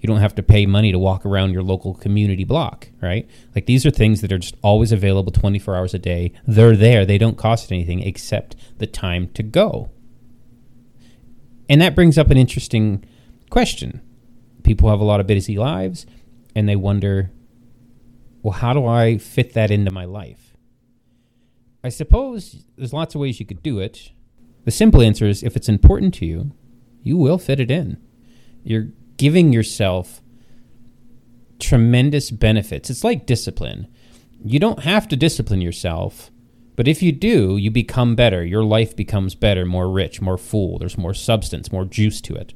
You 0.01 0.07
don't 0.07 0.19
have 0.19 0.35
to 0.37 0.43
pay 0.43 0.67
money 0.67 0.93
to 0.93 0.99
walk 0.99 1.27
around 1.27 1.53
your 1.53 1.63
local 1.63 1.95
community 1.95 2.45
block, 2.45 2.89
right? 3.01 3.29
Like 3.55 3.67
these 3.67 3.85
are 3.87 3.91
things 3.91 4.21
that 4.21 4.33
are 4.33 4.39
just 4.39 4.57
always 4.63 4.93
available 4.93 5.33
24 5.33 5.77
hours 5.77 5.95
a 5.95 5.99
day. 5.99 6.33
They're 6.47 6.77
there. 6.77 7.05
They 7.05 7.19
don't 7.19 7.39
cost 7.39 7.73
anything 7.73 8.03
except 8.03 8.55
the 8.79 8.87
time 8.87 9.29
to 9.35 9.43
go. 9.43 9.91
And 11.69 11.81
that 11.81 11.95
brings 11.95 12.19
up 12.19 12.31
an 12.31 12.37
interesting 12.37 13.05
question. 13.51 14.01
People 14.63 14.91
have 14.91 15.01
a 15.01 15.05
lot 15.05 15.21
of 15.21 15.27
busy 15.27 15.57
lives 15.57 16.07
and 16.55 16.69
they 16.69 16.77
wonder 16.77 17.31
well, 18.43 18.53
how 18.53 18.73
do 18.73 18.85
I 18.87 19.19
fit 19.19 19.55
that 19.55 19.71
into 19.71 19.93
my 19.93 20.05
life? 20.05 20.57
I 21.85 21.89
suppose 21.91 22.65
there's 22.77 22.93
lots 22.93 23.15
of 23.15 23.21
ways 23.21 23.39
you 23.39 23.47
could 23.47 23.63
do 23.63 23.79
it. 23.79 24.11
The 24.65 24.73
simple 24.73 25.01
answer 25.01 25.27
is 25.27 25.45
if 25.45 25.57
it's 25.57 25.69
important 25.69 26.13
to 26.15 26.27
you, 26.27 26.53
you 27.03 27.17
will 27.17 27.39
fit 27.39 27.61
it 27.61 27.71
in. 27.71 27.99
You're 28.65 28.89
giving 29.17 29.53
yourself 29.53 30.23
tremendous 31.61 32.33
benefits. 32.33 32.91
It's 32.91 33.05
like 33.05 33.27
discipline. 33.27 33.87
You 34.45 34.59
don't 34.59 34.81
have 34.81 35.07
to 35.09 35.17
discipline 35.17 35.61
yourself, 35.61 36.32
but 36.77 36.89
if 36.89 37.03
you 37.03 37.13
do, 37.13 37.57
you 37.57 37.71
become 37.71 38.15
better. 38.15 38.45
Your 38.45 38.65
life 38.65 38.97
becomes 38.97 39.35
better, 39.35 39.67
more 39.67 39.91
rich, 39.91 40.21
more 40.21 40.39
full. 40.39 40.79
There's 40.79 40.99
more 40.99 41.15
substance, 41.15 41.71
more 41.71 41.85
juice 41.85 42.21
to 42.23 42.35
it. 42.35 42.55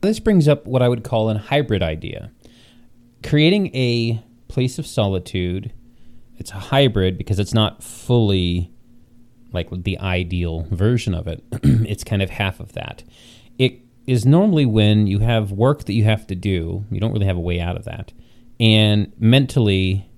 This 0.00 0.18
brings 0.18 0.48
up 0.48 0.66
what 0.66 0.82
I 0.82 0.88
would 0.88 1.04
call 1.04 1.28
an 1.28 1.36
hybrid 1.36 1.82
idea. 1.82 2.32
Creating 3.22 3.74
a 3.74 4.22
place 4.48 4.78
of 4.78 4.86
solitude, 4.86 5.72
it's 6.36 6.50
a 6.50 6.56
hybrid 6.56 7.16
because 7.16 7.38
it's 7.38 7.54
not 7.54 7.84
fully 7.84 8.72
like 9.52 9.68
the 9.70 9.98
ideal 9.98 10.66
version 10.70 11.14
of 11.14 11.28
it. 11.28 11.44
it's 11.62 12.02
kind 12.02 12.22
of 12.22 12.30
half 12.30 12.58
of 12.58 12.72
that. 12.72 13.04
It 13.58 13.80
is 14.06 14.26
normally 14.26 14.66
when 14.66 15.06
you 15.06 15.20
have 15.20 15.52
work 15.52 15.84
that 15.84 15.92
you 15.92 16.04
have 16.04 16.26
to 16.26 16.34
do, 16.34 16.84
you 16.90 16.98
don't 16.98 17.12
really 17.12 17.26
have 17.26 17.36
a 17.36 17.40
way 17.40 17.60
out 17.60 17.76
of 17.76 17.84
that. 17.84 18.12
And 18.58 19.12
mentally, 19.18 20.10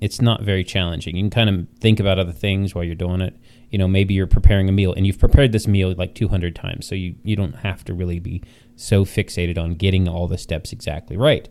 it's 0.00 0.20
not 0.20 0.42
very 0.42 0.64
challenging. 0.64 1.16
You 1.16 1.22
can 1.22 1.30
kind 1.30 1.50
of 1.50 1.66
think 1.80 2.00
about 2.00 2.18
other 2.18 2.32
things 2.32 2.74
while 2.74 2.84
you're 2.84 2.94
doing 2.94 3.20
it. 3.20 3.36
You 3.70 3.78
know, 3.78 3.88
maybe 3.88 4.14
you're 4.14 4.26
preparing 4.26 4.68
a 4.68 4.72
meal 4.72 4.92
and 4.92 5.06
you've 5.06 5.18
prepared 5.18 5.52
this 5.52 5.66
meal 5.66 5.94
like 5.96 6.14
200 6.14 6.54
times, 6.54 6.86
so 6.86 6.94
you, 6.94 7.16
you 7.22 7.36
don't 7.36 7.56
have 7.56 7.84
to 7.84 7.94
really 7.94 8.20
be 8.20 8.42
so 8.76 9.04
fixated 9.04 9.58
on 9.58 9.74
getting 9.74 10.08
all 10.08 10.28
the 10.28 10.38
steps 10.38 10.72
exactly 10.72 11.16
right. 11.16 11.48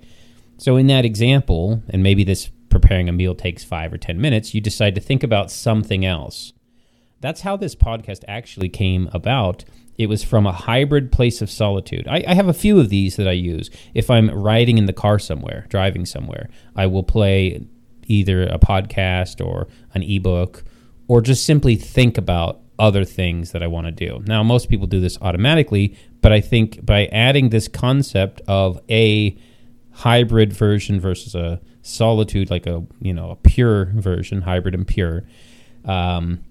So, 0.58 0.78
in 0.78 0.88
that 0.88 1.06
example, 1.06 1.84
and 1.90 2.02
maybe 2.02 2.24
this 2.24 2.50
preparing 2.70 3.10
a 3.10 3.14
meal 3.14 3.36
takes 3.36 3.64
five 3.64 3.92
or 3.92 3.98
10 3.98 4.20
minutes, 4.20 4.54
you 4.54 4.62
decide 4.62 4.96
to 4.96 5.02
think 5.02 5.24
about 5.24 5.52
something 5.52 6.06
else. 6.06 6.54
That's 7.22 7.42
how 7.42 7.58
this 7.58 7.76
podcast 7.76 8.24
actually 8.28 8.70
came 8.70 9.10
about. 9.14 9.66
It 9.98 10.08
was 10.08 10.24
from 10.24 10.46
a 10.46 10.52
hybrid 10.52 11.12
place 11.12 11.42
of 11.42 11.50
solitude. 11.50 12.08
I, 12.08 12.24
I, 12.28 12.34
have 12.34 12.50
a 12.50 12.54
few 12.54 12.80
of 12.80 12.90
these 12.90 13.16
that 13.16 13.30
I 13.30 13.32
use. 13.32 13.70
If 13.94 14.10
I'm 14.10 14.30
riding 14.30 14.78
in 14.78 14.88
the 14.88 14.94
car 14.94 15.20
somewhere, 15.20 15.66
driving 15.70 16.06
somewhere, 16.06 16.50
I 16.76 16.88
will 16.88 17.04
play 17.04 17.66
either 18.06 18.44
a 18.44 18.60
podcast 18.60 19.46
or 19.46 19.68
an 19.94 20.04
ebook 20.04 20.64
or 21.08 21.22
just 21.22 21.46
simply 21.46 21.76
think 21.76 22.18
about 22.18 22.62
other 22.78 23.06
things 23.06 23.52
that 23.52 23.64
I 23.64 23.68
want 23.68 23.88
to 23.88 23.92
do. 23.92 24.24
Now, 24.28 24.44
most 24.44 24.70
people 24.70 24.88
do 24.88 25.00
this 25.00 25.18
automatically, 25.22 25.98
but 26.22 26.32
I 26.32 26.42
think 26.42 26.86
by 26.86 27.06
adding 27.08 27.50
this 27.50 27.68
concept 27.68 28.42
of 28.48 28.82
a 28.90 29.38
hybrid 29.92 30.52
version 30.52 31.00
versus 31.00 31.36
a 31.36 31.62
solitude, 31.82 32.50
like 32.50 32.68
a 32.68 32.84
you 33.00 33.14
know 33.14 33.32
a 33.32 33.36
pure 33.36 33.86
version, 33.86 34.42
hybrid 34.42 34.74
and 34.74 34.88
pure, 34.88 35.24
um, 35.86 36.44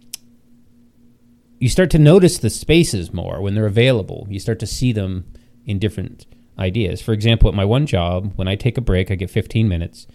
you 1.58 1.68
start 1.68 1.90
to 1.90 1.99
notice 1.99 2.38
the 2.38 2.50
spaces 2.50 3.12
more 3.12 3.40
when 3.40 3.54
they're 3.54 3.66
available. 3.66 4.26
You 4.30 4.38
start 4.38 4.58
to 4.61 4.66
see 4.66 4.92
them 4.92 5.26
in 5.66 5.78
different 5.78 6.26
ideas. 6.58 7.02
For 7.02 7.12
example, 7.12 7.49
at 7.49 7.54
my 7.54 7.64
one 7.64 7.87
job, 7.87 8.32
when 8.37 8.49
I 8.49 8.54
take 8.54 8.78
a 8.78 8.80
break, 8.80 9.11
I 9.11 9.14
get 9.14 9.30
15 9.30 9.68
minutes, 9.68 10.06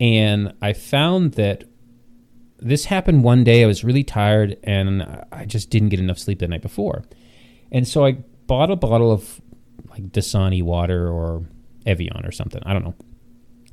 and 0.00 0.54
I 0.62 0.72
found 0.72 1.32
that 1.32 1.64
this 2.58 2.86
happened 2.86 3.24
one 3.24 3.44
day. 3.44 3.62
I 3.62 3.66
was 3.66 3.84
really 3.84 4.04
tired 4.04 4.56
and 4.62 5.24
I 5.32 5.44
just 5.44 5.70
didn't 5.70 5.90
get 5.90 6.00
enough 6.00 6.18
sleep 6.18 6.40
the 6.40 6.48
night 6.48 6.62
before. 6.62 7.04
And 7.70 7.86
so 7.86 8.04
I 8.04 8.12
bought 8.46 8.70
a 8.70 8.76
bottle 8.76 9.12
of 9.12 9.40
like 9.90 10.10
Dasani 10.10 10.62
water 10.62 11.08
or 11.08 11.44
Evian 11.86 12.24
or 12.24 12.32
something. 12.32 12.62
I 12.64 12.72
don't 12.72 12.84
know. 12.84 12.94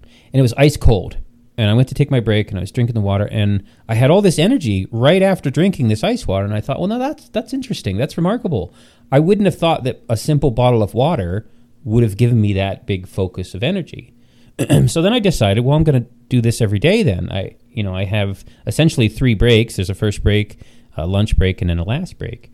And 0.04 0.40
it 0.40 0.42
was 0.42 0.54
ice 0.58 0.78
cold. 0.78 1.18
And 1.58 1.70
I 1.70 1.74
went 1.74 1.88
to 1.88 1.96
take 1.96 2.12
my 2.12 2.20
break 2.20 2.50
and 2.50 2.58
I 2.58 2.62
was 2.62 2.72
drinking 2.72 2.96
the 2.96 3.02
water 3.02 3.30
and 3.32 3.64
I 3.88 3.96
had 3.96 4.12
all 4.12 4.22
this 4.22 4.38
energy 4.38 4.88
right 4.92 5.22
after 5.22 5.50
drinking 5.50 5.88
this 5.88 6.04
ice 6.04 6.28
water 6.28 6.44
and 6.44 6.54
I 6.54 6.60
thought, 6.60 6.80
well 6.80 6.90
no 6.90 7.00
that's 7.00 7.30
that's 7.30 7.54
interesting. 7.54 7.98
That's 7.98 8.18
remarkable. 8.18 8.74
I 9.12 9.20
wouldn't 9.20 9.46
have 9.46 9.58
thought 9.58 9.86
that 9.86 10.04
a 10.10 10.18
simple 10.18 10.52
bottle 10.52 10.84
of 10.84 10.94
water 10.94 11.48
would 11.86 12.04
have 12.04 12.18
given 12.18 12.42
me 12.42 12.52
that 12.54 12.86
big 12.86 13.08
focus 13.08 13.54
of 13.54 13.64
energy. 13.64 14.15
so 14.88 15.02
then 15.02 15.14
I 15.14 15.20
decided, 15.20 15.64
well, 15.64 15.76
I'm 15.76 15.84
going 15.84 16.04
to 16.04 16.10
do 16.30 16.42
this 16.42 16.62
every 16.62 16.80
day. 16.80 17.04
Then 17.04 17.32
I, 17.32 17.56
you 17.70 17.84
know, 17.84 17.96
I 17.96 18.06
have 18.06 18.46
essentially 18.66 19.10
three 19.10 19.34
breaks. 19.34 19.76
There's 19.76 19.90
a 19.90 19.96
first 19.96 20.24
break, 20.24 20.60
a 20.96 21.06
lunch 21.06 21.38
break, 21.38 21.62
and 21.62 21.70
then 21.70 21.80
a 21.80 21.84
last 21.84 22.18
break. 22.18 22.54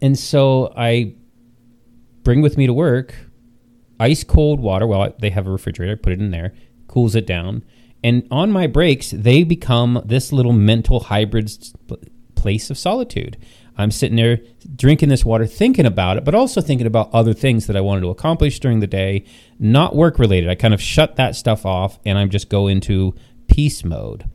And 0.00 0.18
so 0.18 0.72
I 0.76 1.14
bring 2.22 2.42
with 2.42 2.56
me 2.56 2.66
to 2.66 2.72
work 2.72 3.14
ice 4.00 4.24
cold 4.24 4.60
water. 4.60 4.86
Well, 4.86 5.14
they 5.20 5.30
have 5.30 5.46
a 5.46 5.50
refrigerator. 5.50 5.92
I 5.92 5.96
put 5.96 6.12
it 6.12 6.20
in 6.20 6.30
there, 6.30 6.52
cools 6.88 7.14
it 7.14 7.26
down, 7.26 7.64
and 8.04 8.26
on 8.30 8.50
my 8.50 8.66
breaks, 8.66 9.12
they 9.12 9.44
become 9.44 10.02
this 10.04 10.32
little 10.32 10.52
mental 10.52 11.00
hybrid 11.00 11.50
place 12.34 12.68
of 12.70 12.76
solitude. 12.76 13.36
I'm 13.76 13.90
sitting 13.90 14.16
there 14.16 14.40
drinking 14.76 15.08
this 15.08 15.24
water, 15.24 15.46
thinking 15.46 15.86
about 15.86 16.16
it, 16.16 16.24
but 16.24 16.34
also 16.34 16.60
thinking 16.60 16.86
about 16.86 17.12
other 17.12 17.32
things 17.32 17.66
that 17.66 17.76
I 17.76 17.80
wanted 17.80 18.02
to 18.02 18.10
accomplish 18.10 18.60
during 18.60 18.80
the 18.80 18.86
day, 18.86 19.24
not 19.58 19.96
work 19.96 20.18
related. 20.18 20.50
I 20.50 20.54
kind 20.54 20.74
of 20.74 20.82
shut 20.82 21.16
that 21.16 21.36
stuff 21.36 21.64
off 21.64 21.98
and 22.04 22.18
I'm 22.18 22.30
just 22.30 22.50
go 22.50 22.66
into 22.66 23.14
peace 23.48 23.84
mode. 23.84 24.28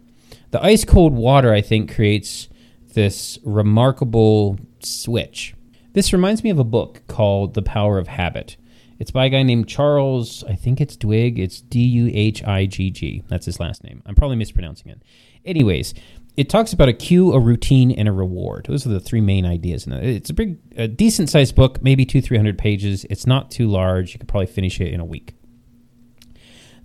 The 0.52 0.64
ice 0.64 0.86
cold 0.86 1.14
water, 1.14 1.54
I 1.54 1.62
think, 1.62 1.94
creates 1.94 2.50
this 2.94 3.38
remarkable 3.44 4.58
switch. 4.80 5.54
This 5.94 6.14
reminds 6.14 6.44
me 6.44 6.50
of 6.50 6.60
a 6.60 6.64
book 6.64 7.02
called 7.08 7.54
The 7.54 7.62
Power 7.62 7.98
of 7.98 8.08
Habit. 8.08 8.58
It's 9.00 9.12
by 9.12 9.26
a 9.26 9.30
guy 9.30 9.44
named 9.44 9.68
Charles, 9.68 10.44
I 10.46 10.56
think 10.56 10.82
it's 10.82 10.98
Dwig. 10.98 11.38
It's 11.38 11.62
D 11.62 11.80
U 11.82 12.10
H 12.12 12.44
I 12.44 12.66
G 12.66 12.90
G. 12.90 13.24
That's 13.28 13.46
his 13.46 13.60
last 13.60 13.84
name. 13.84 14.02
I'm 14.06 14.16
probably 14.16 14.38
mispronouncing 14.38 14.92
it. 14.92 15.04
Anyways, 15.46 15.94
it 16.38 16.50
talks 16.50 16.72
about 16.72 16.88
a 16.88 16.94
cue, 16.94 17.34
a 17.34 17.40
routine, 17.40 17.92
and 17.92 18.08
a 18.08 18.12
reward. 18.12 18.68
Those 18.70 18.86
are 18.86 18.90
the 18.90 19.00
three 19.00 19.22
main 19.22 19.44
ideas 19.44 19.88
it. 19.88 20.04
It's 20.04 20.30
a 20.30 20.34
big, 20.34 20.60
a 20.78 20.88
decent 20.88 21.32
sized 21.32 21.56
book, 21.56 21.82
maybe 21.82 22.06
two, 22.06 22.22
three 22.22 22.38
hundred 22.38 22.60
pages. 22.60 23.06
It's 23.10 23.26
not 23.26 23.50
too 23.50 23.68
large. 23.68 24.14
You 24.14 24.20
could 24.20 24.30
probably 24.30 24.46
finish 24.46 24.80
it 24.80 24.94
in 24.94 25.00
a 25.00 25.06
week. 25.06 25.34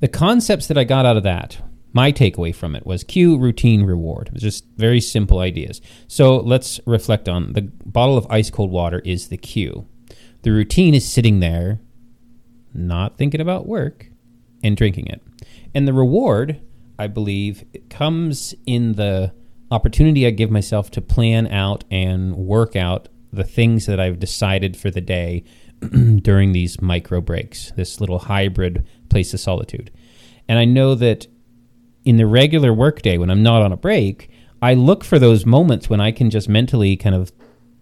The 0.01 0.09
concepts 0.09 0.67
that 0.67 0.79
I 0.79 0.85
got 0.85 1.05
out 1.05 1.19
of 1.19 1.23
that, 1.25 1.59
my 1.93 2.11
takeaway 2.11 2.55
from 2.55 2.75
it 2.75 2.87
was 2.87 3.05
cue, 3.05 3.37
routine, 3.37 3.85
reward. 3.85 4.29
It 4.29 4.33
was 4.33 4.43
just 4.43 4.65
very 4.79 5.03
simple 5.03 5.39
ideas. 5.39 5.83
So 6.09 6.39
let's 6.39 6.81
reflect 6.87 7.29
on 7.29 7.53
the 7.53 7.71
bottle 7.85 8.17
of 8.17 8.27
ice 8.31 8.49
cold 8.49 8.71
water 8.71 9.01
is 9.05 9.29
the 9.29 9.37
cue. 9.37 9.87
The 10.43 10.51
routine 10.51 10.95
is 10.95 11.07
sitting 11.07 11.41
there, 11.41 11.79
not 12.73 13.19
thinking 13.19 13.41
about 13.41 13.69
work, 13.69 14.09
and 14.65 14.77
drinking 14.79 15.09
it. 15.09 15.23
And 15.75 15.87
the 15.87 15.93
reward, 15.93 16.61
I 16.99 17.07
believe, 17.07 17.65
comes 17.91 18.55
in 18.67 18.95
the 18.95 19.35
opportunity 19.73 20.27
I 20.27 20.31
give 20.31 20.51
myself 20.51 20.91
to 20.93 21.01
plan 21.01 21.47
out 21.47 21.85
and 21.91 22.37
work 22.37 22.77
out 22.77 23.09
the 23.33 23.45
things 23.45 23.87
that 23.87 23.99
I've 23.99 24.19
decided 24.19 24.77
for 24.77 24.91
the 24.91 25.01
day 25.01 25.45
during 26.23 26.53
these 26.53 26.81
micro 26.83 27.21
breaks, 27.23 27.73
this 27.73 28.01
little 28.01 28.19
hybrid 28.19 28.87
place 29.09 29.33
of 29.33 29.41
solitude. 29.41 29.91
And 30.47 30.59
I 30.59 30.67
know 30.67 30.95
that 30.97 31.27
in 32.05 32.19
the 32.19 32.27
regular 32.27 32.75
workday, 32.75 33.17
when 33.17 33.31
I'm 33.31 33.43
not 33.43 33.63
on 33.63 33.73
a 33.73 33.77
break, 33.77 34.31
I 34.61 34.75
look 34.75 35.05
for 35.05 35.19
those 35.19 35.47
moments 35.47 35.89
when 35.89 36.01
I 36.01 36.13
can 36.13 36.29
just 36.29 36.49
mentally 36.49 36.97
kind 36.97 37.15
of 37.15 37.33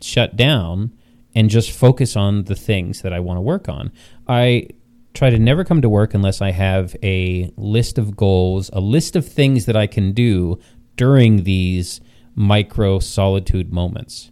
shut 0.01 0.37
down 0.37 0.93
and 1.35 1.51
just 1.51 1.73
focus 1.73 2.17
on 2.17 2.45
the 2.45 2.55
things 2.55 3.03
that 3.03 3.13
I 3.13 3.19
want 3.19 3.39
to 3.39 3.43
work 3.43 3.69
on. 3.69 3.91
I 4.29 4.69
try 5.13 5.31
to 5.31 5.39
never 5.39 5.65
come 5.65 5.83
to 5.83 5.89
work 5.89 6.15
unless 6.15 6.41
I 6.41 6.53
have 6.53 6.95
a 7.03 7.51
list 7.57 7.99
of 7.99 8.17
goals, 8.17 8.71
a 8.73 8.81
list 8.81 9.17
of 9.17 9.27
things 9.27 9.67
that 9.67 9.77
I 9.77 9.89
can 9.89 10.13
do 10.13 10.59
during 11.01 11.45
these 11.45 12.03
micro 12.35 12.99
solitude 12.99 13.73
moments. 13.73 14.31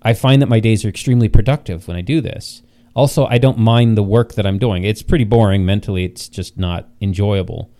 I 0.00 0.14
find 0.14 0.40
that 0.40 0.48
my 0.48 0.60
days 0.60 0.84
are 0.84 0.88
extremely 0.88 1.28
productive 1.28 1.88
when 1.88 1.96
I 1.96 2.00
do 2.00 2.20
this. 2.20 2.62
Also, 2.94 3.26
I 3.26 3.38
don't 3.38 3.58
mind 3.58 3.96
the 3.98 4.04
work 4.04 4.34
that 4.34 4.46
I'm 4.46 4.56
doing. 4.56 4.84
It's 4.84 5.02
pretty 5.02 5.24
boring 5.24 5.66
mentally, 5.66 6.04
it's 6.04 6.28
just 6.28 6.56
not 6.56 6.88
enjoyable. 7.00 7.72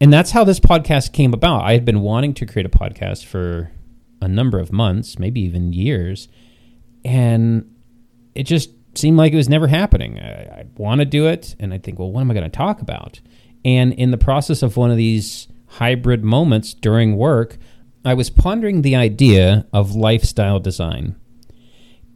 And 0.00 0.10
that's 0.10 0.30
how 0.30 0.42
this 0.42 0.58
podcast 0.58 1.12
came 1.12 1.34
about. 1.34 1.64
I 1.64 1.74
had 1.74 1.84
been 1.84 2.00
wanting 2.00 2.32
to 2.32 2.46
create 2.46 2.64
a 2.64 2.70
podcast 2.70 3.26
for 3.26 3.70
a 4.22 4.26
number 4.26 4.58
of 4.58 4.72
months, 4.72 5.18
maybe 5.18 5.42
even 5.42 5.74
years, 5.74 6.28
and 7.04 7.70
it 8.34 8.44
just 8.44 8.70
seemed 8.94 9.18
like 9.18 9.34
it 9.34 9.36
was 9.36 9.50
never 9.50 9.66
happening. 9.66 10.18
I, 10.18 10.60
I 10.60 10.66
want 10.78 11.00
to 11.00 11.04
do 11.04 11.26
it, 11.26 11.56
and 11.60 11.74
I 11.74 11.78
think, 11.78 11.98
well, 11.98 12.10
what 12.10 12.22
am 12.22 12.30
I 12.30 12.34
going 12.34 12.50
to 12.50 12.56
talk 12.56 12.80
about? 12.80 13.20
And 13.66 13.92
in 13.92 14.12
the 14.12 14.16
process 14.16 14.62
of 14.62 14.78
one 14.78 14.90
of 14.90 14.96
these 14.96 15.46
hybrid 15.78 16.24
moments 16.24 16.74
during 16.74 17.16
work, 17.16 17.56
I 18.04 18.14
was 18.14 18.30
pondering 18.30 18.82
the 18.82 18.96
idea 18.96 19.64
of 19.72 19.94
lifestyle 19.94 20.58
design. 20.58 21.14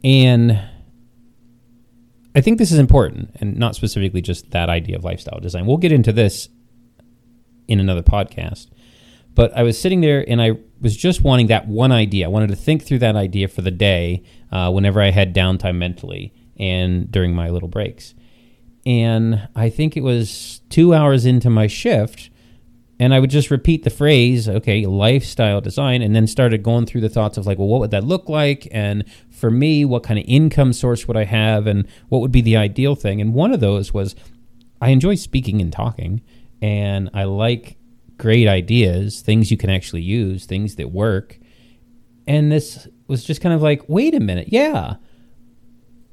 And 0.03 0.59
I 2.35 2.41
think 2.41 2.57
this 2.57 2.73
is 2.73 2.79
important, 2.79 3.31
and 3.39 3.57
not 3.57 3.75
specifically 3.75 4.21
just 4.21 4.51
that 4.51 4.69
idea 4.69 4.97
of 4.97 5.05
lifestyle 5.05 5.39
design. 5.39 5.65
We'll 5.65 5.77
get 5.77 5.93
into 5.93 6.11
this 6.11 6.49
in 7.69 7.79
another 7.79 8.01
podcast. 8.01 8.67
But 9.33 9.55
I 9.55 9.63
was 9.63 9.79
sitting 9.79 10.01
there 10.01 10.29
and 10.29 10.41
I 10.41 10.57
was 10.81 10.97
just 10.97 11.21
wanting 11.21 11.47
that 11.47 11.67
one 11.67 11.91
idea. 11.91 12.25
I 12.25 12.29
wanted 12.29 12.49
to 12.49 12.55
think 12.55 12.83
through 12.83 12.99
that 12.99 13.15
idea 13.15 13.47
for 13.47 13.61
the 13.61 13.71
day 13.71 14.23
uh, 14.51 14.71
whenever 14.71 15.01
I 15.01 15.11
had 15.11 15.33
downtime 15.33 15.77
mentally 15.77 16.33
and 16.57 17.09
during 17.09 17.33
my 17.33 17.49
little 17.49 17.69
breaks. 17.69 18.13
And 18.85 19.47
I 19.55 19.69
think 19.69 19.95
it 19.95 20.03
was 20.03 20.61
two 20.69 20.93
hours 20.93 21.25
into 21.25 21.49
my 21.49 21.67
shift 21.67 22.29
And 23.03 23.13
I 23.13 23.19
would 23.19 23.29
just 23.29 23.51
repeat 23.51 23.83
the 23.83 23.89
phrase, 23.89 24.47
okay, 24.47 24.85
lifestyle 24.85 25.59
design, 25.59 26.01
and 26.01 26.15
then 26.15 26.25
started 26.25 26.63
going 26.63 26.85
through 26.85 27.01
the 27.01 27.09
thoughts 27.09 27.37
of 27.37 27.45
like, 27.45 27.57
well, 27.57 27.67
what 27.67 27.81
would 27.81 27.91
that 27.91 28.05
look 28.05 28.29
like? 28.29 28.65
And 28.71 29.03
for 29.29 29.51
me, 29.51 29.83
what 29.83 30.03
kind 30.03 30.17
of 30.17 30.23
income 30.25 30.71
source 30.71 31.05
would 31.05 31.17
I 31.17 31.25
have? 31.25 31.67
And 31.67 31.85
what 32.07 32.19
would 32.19 32.31
be 32.31 32.39
the 32.39 32.55
ideal 32.55 32.95
thing? 32.95 33.19
And 33.19 33.33
one 33.33 33.51
of 33.51 33.59
those 33.59 33.93
was 33.93 34.15
I 34.79 34.91
enjoy 34.91 35.15
speaking 35.15 35.59
and 35.59 35.69
talking, 35.69 36.21
and 36.61 37.09
I 37.13 37.25
like 37.25 37.75
great 38.17 38.47
ideas, 38.47 39.19
things 39.19 39.51
you 39.51 39.57
can 39.57 39.69
actually 39.69 40.03
use, 40.03 40.45
things 40.45 40.75
that 40.77 40.93
work. 40.93 41.37
And 42.25 42.53
this 42.53 42.87
was 43.07 43.25
just 43.25 43.41
kind 43.41 43.53
of 43.53 43.61
like, 43.61 43.83
wait 43.89 44.15
a 44.15 44.21
minute, 44.21 44.47
yeah. 44.49 44.95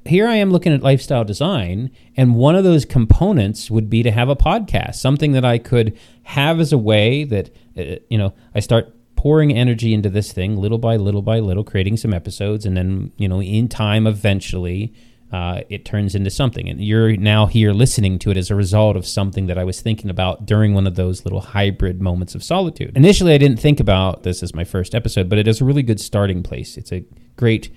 Here 0.05 0.27
I 0.27 0.35
am 0.35 0.49
looking 0.49 0.73
at 0.73 0.81
lifestyle 0.81 1.23
design, 1.23 1.91
and 2.17 2.35
one 2.35 2.55
of 2.55 2.63
those 2.63 2.85
components 2.85 3.69
would 3.69 3.89
be 3.89 4.01
to 4.03 4.11
have 4.11 4.29
a 4.29 4.35
podcast, 4.35 4.95
something 4.95 5.33
that 5.33 5.45
I 5.45 5.59
could 5.59 5.97
have 6.23 6.59
as 6.59 6.73
a 6.73 6.77
way 6.77 7.23
that, 7.25 7.49
uh, 7.77 7.97
you 8.09 8.17
know, 8.17 8.33
I 8.55 8.61
start 8.61 8.95
pouring 9.15 9.53
energy 9.53 9.93
into 9.93 10.09
this 10.09 10.31
thing 10.31 10.57
little 10.57 10.79
by 10.79 10.95
little 10.95 11.21
by 11.21 11.39
little, 11.39 11.63
creating 11.63 11.97
some 11.97 12.13
episodes, 12.13 12.65
and 12.65 12.75
then, 12.75 13.11
you 13.17 13.27
know, 13.27 13.41
in 13.41 13.67
time, 13.67 14.07
eventually, 14.07 14.91
uh, 15.31 15.61
it 15.69 15.85
turns 15.85 16.15
into 16.15 16.31
something. 16.31 16.67
And 16.67 16.83
you're 16.83 17.15
now 17.15 17.45
here 17.45 17.71
listening 17.71 18.17
to 18.19 18.31
it 18.31 18.37
as 18.37 18.49
a 18.49 18.55
result 18.55 18.97
of 18.97 19.05
something 19.05 19.45
that 19.45 19.57
I 19.57 19.63
was 19.63 19.79
thinking 19.79 20.09
about 20.09 20.47
during 20.47 20.73
one 20.73 20.87
of 20.87 20.95
those 20.95 21.23
little 21.23 21.41
hybrid 21.41 22.01
moments 22.01 22.33
of 22.33 22.43
solitude. 22.43 22.97
Initially, 22.97 23.33
I 23.33 23.37
didn't 23.37 23.59
think 23.59 23.79
about 23.79 24.23
this 24.23 24.41
as 24.41 24.55
my 24.55 24.63
first 24.63 24.95
episode, 24.95 25.29
but 25.29 25.37
it 25.37 25.47
is 25.47 25.61
a 25.61 25.65
really 25.65 25.83
good 25.83 25.99
starting 25.99 26.41
place. 26.41 26.75
It's 26.75 26.91
a 26.91 27.05
great 27.37 27.69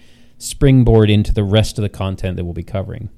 springboard 0.45 1.11
into 1.11 1.33
the 1.33 1.45
rest 1.45 1.79
of 1.79 1.83
the 1.83 1.89
content 1.89 2.37
that 2.37 2.45
we'll 2.45 2.53
be 2.53 2.63
covering. 2.63 3.11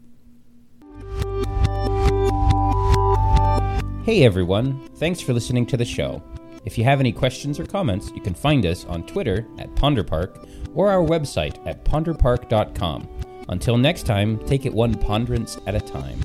Hey 4.04 4.22
everyone, 4.22 4.88
thanks 4.96 5.20
for 5.20 5.32
listening 5.32 5.66
to 5.66 5.76
the 5.76 5.84
show. 5.84 6.22
If 6.64 6.78
you 6.78 6.84
have 6.84 7.00
any 7.00 7.12
questions 7.12 7.58
or 7.58 7.66
comments, 7.66 8.12
you 8.14 8.20
can 8.20 8.34
find 8.34 8.64
us 8.64 8.84
on 8.84 9.06
Twitter 9.06 9.46
at 9.58 9.74
Ponderpark 9.74 10.48
or 10.74 10.90
our 10.90 11.04
website 11.04 11.64
at 11.66 11.84
ponderpark.com. 11.84 13.08
Until 13.48 13.76
next 13.76 14.04
time, 14.04 14.38
take 14.46 14.66
it 14.66 14.72
one 14.74 14.94
ponderance 14.94 15.58
at 15.66 15.74
a 15.74 15.80
time. 15.80 16.20